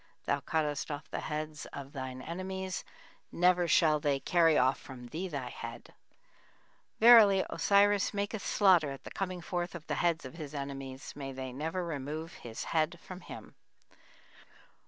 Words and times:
Thou 0.25 0.39
cuttest 0.39 0.89
off 0.89 1.07
the 1.11 1.19
heads 1.19 1.67
of 1.73 1.93
thine 1.93 2.23
enemies; 2.23 2.83
never 3.31 3.67
shall 3.67 3.99
they 3.99 4.19
carry 4.19 4.57
off 4.57 4.79
from 4.79 5.05
thee 5.09 5.27
thy 5.27 5.49
head(?). 5.49 5.93
Verily 6.99 7.45
Osiris 7.51 8.11
maketh 8.11 8.41
slaughter 8.43 8.89
at 8.89 9.03
the 9.03 9.11
coming 9.11 9.41
forth 9.41 9.75
of 9.75 9.85
the 9.85 9.93
heads 10.01 10.25
of 10.25 10.33
his 10.37 10.55
enemies; 10.55 11.13
may 11.15 11.31
they 11.31 11.53
never 11.53 11.85
remove 11.85 12.33
his 12.33 12.63
head 12.63 12.99
from 12.99 13.21
him. 13.21 13.53